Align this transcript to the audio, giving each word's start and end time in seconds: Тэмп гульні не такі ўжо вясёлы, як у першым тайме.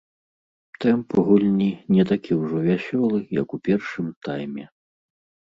Тэмп 0.85 1.09
гульні 1.27 1.67
не 1.95 2.03
такі 2.13 2.31
ўжо 2.39 2.57
вясёлы, 2.69 3.17
як 3.41 3.47
у 3.59 3.63
першым 3.69 4.07
тайме. 4.27 4.65